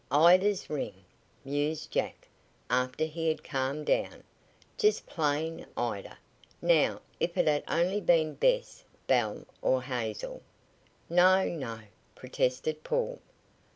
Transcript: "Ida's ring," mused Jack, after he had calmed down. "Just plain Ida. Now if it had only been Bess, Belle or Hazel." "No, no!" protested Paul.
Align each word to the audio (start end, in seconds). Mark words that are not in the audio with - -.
"Ida's 0.09 0.67
ring," 0.67 1.05
mused 1.45 1.91
Jack, 1.91 2.27
after 2.71 3.03
he 3.05 3.27
had 3.27 3.43
calmed 3.43 3.85
down. 3.85 4.23
"Just 4.75 5.05
plain 5.05 5.67
Ida. 5.77 6.17
Now 6.59 7.01
if 7.19 7.37
it 7.37 7.47
had 7.47 7.63
only 7.67 8.01
been 8.01 8.33
Bess, 8.33 8.83
Belle 9.05 9.45
or 9.61 9.83
Hazel." 9.83 10.41
"No, 11.07 11.45
no!" 11.45 11.81
protested 12.15 12.83
Paul. 12.83 13.19